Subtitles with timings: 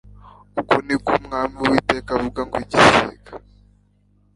[0.59, 3.31] uku ni ko umwami uwiteka avuga ngo igisiga